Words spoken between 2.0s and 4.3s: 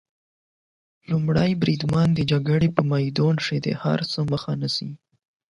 د جګړې په میدان کې د هر څه